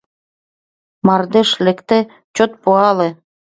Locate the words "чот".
2.35-2.51